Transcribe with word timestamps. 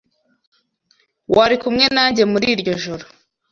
Wari 1.35 1.55
kumwe 1.61 1.85
nanjye 1.95 2.23
muri 2.31 2.45
iryo 2.53 2.73
joro. 2.83 3.05